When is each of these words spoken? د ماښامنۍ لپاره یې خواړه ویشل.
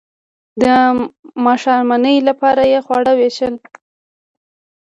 د 0.61 0.63
ماښامنۍ 1.45 2.17
لپاره 2.29 2.63
یې 2.71 2.79
خواړه 2.85 3.11
ویشل. 3.19 3.55